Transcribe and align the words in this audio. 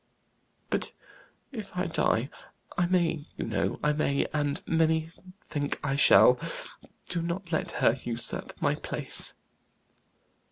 "But 0.71 0.93
if 1.51 1.77
I 1.77 1.85
die? 1.85 2.31
I 2.75 2.87
may 2.87 3.27
you 3.37 3.45
know 3.45 3.79
I 3.83 3.93
may; 3.93 4.25
and 4.33 4.59
many 4.65 5.11
think 5.43 5.79
I 5.83 5.95
shall 5.95 6.39
do 7.09 7.21
not 7.21 7.51
let 7.51 7.73
her 7.73 7.95
usurp 8.03 8.59
my 8.59 8.73
place." 8.73 9.35